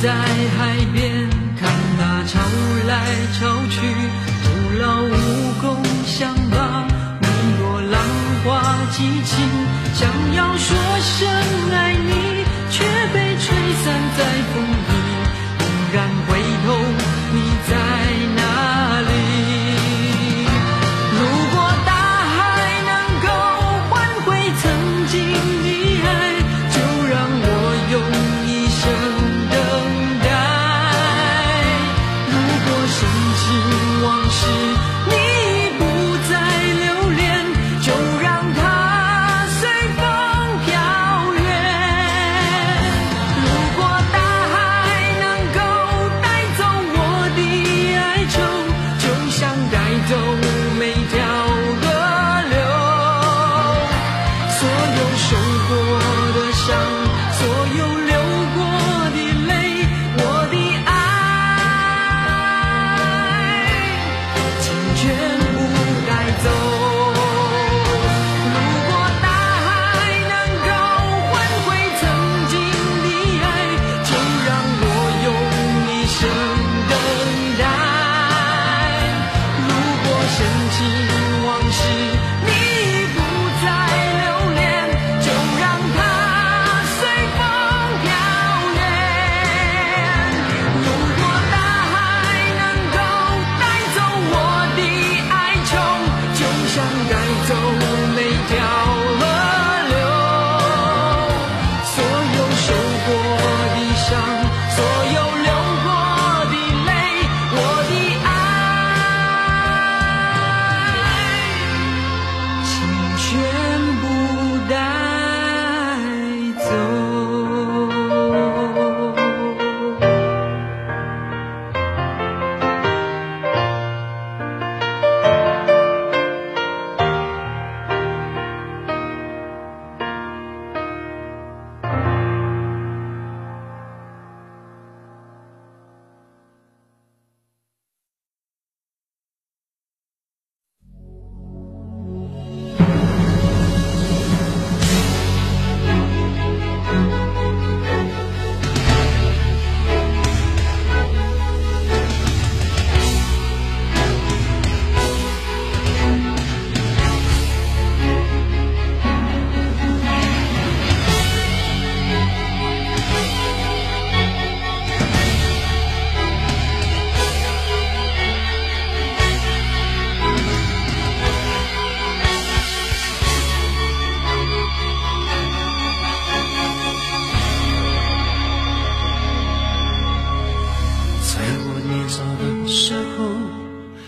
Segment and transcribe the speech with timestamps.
[0.00, 2.38] 在海边看那潮
[2.86, 2.92] 来
[3.36, 3.80] 潮去，
[4.44, 4.46] 徒
[4.78, 5.12] 劳无
[5.60, 6.86] 功，想把
[7.20, 7.26] 你
[7.58, 8.00] 若浪
[8.44, 8.46] 花
[8.92, 9.34] 激情，
[9.94, 11.28] 想要说声
[11.72, 13.46] 爱你，却被吹
[13.82, 14.20] 散在
[14.54, 14.92] 风里。
[15.58, 15.62] 猛
[15.92, 15.96] 然
[16.28, 16.28] 回
[16.64, 16.67] 头，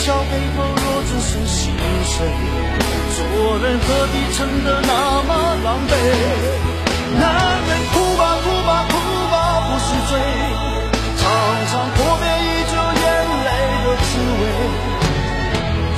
[0.00, 1.60] 笑背后若只是心
[2.04, 2.26] 碎，
[3.16, 3.20] 做
[3.58, 4.92] 人何必撑得那
[5.28, 5.30] 么
[5.62, 5.92] 狼狈？
[7.20, 7.22] 男
[7.68, 8.92] 人哭吧哭吧哭
[9.30, 9.34] 吧
[9.68, 10.12] 不是罪，
[11.18, 11.22] 尝
[11.70, 13.04] 尝破灭已久眼
[13.44, 13.48] 泪
[13.84, 14.10] 的滋
[14.40, 14.42] 味。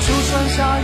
[0.01, 0.83] 就算下雨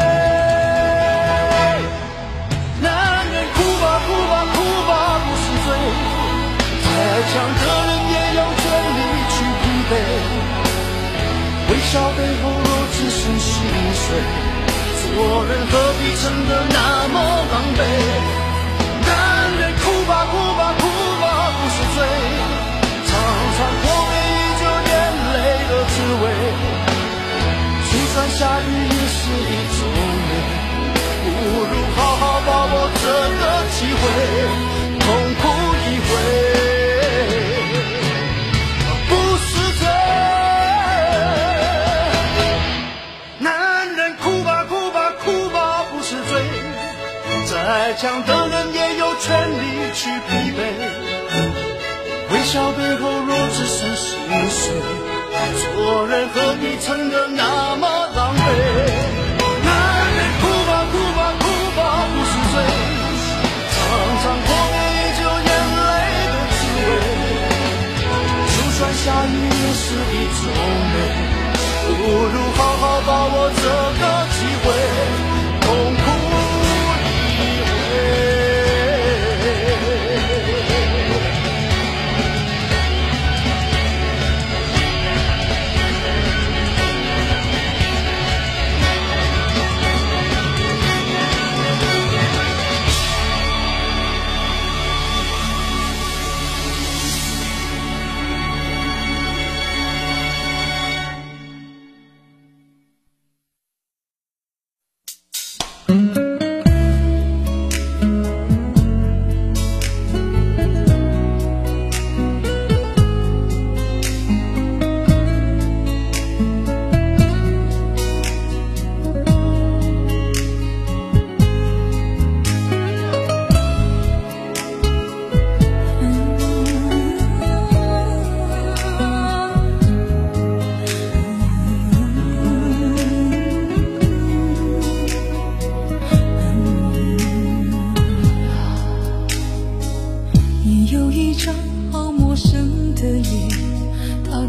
[14.11, 15.07] 碎，做
[15.45, 16.77] 人何必撑得那
[17.07, 17.15] 么
[17.51, 17.79] 狼狈？
[19.07, 19.09] 男
[19.57, 20.83] 人哭吧哭吧哭
[21.21, 21.23] 吧
[21.55, 21.97] 不是罪，
[23.07, 23.09] 尝
[23.55, 24.61] 尝破灭已久
[24.91, 24.93] 眼
[25.31, 25.35] 泪
[25.69, 26.23] 的滋味。
[27.87, 28.71] 就算下雨
[48.01, 50.59] 强的人也有权利去疲惫，
[52.33, 54.17] 微笑背后若只剩心
[54.49, 54.73] 碎，
[55.75, 58.00] 做人何必撑得那么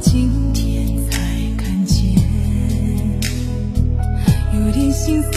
[0.02, 1.18] 今天才
[1.56, 2.12] 看见
[4.52, 5.32] 有点心酸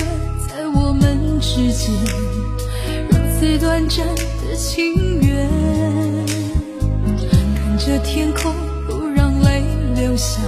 [0.49, 1.93] 在我们之间
[3.09, 5.47] 如此短暂的情缘
[7.55, 8.51] 看着天空
[8.87, 9.61] 不让泪
[9.95, 10.41] 流下。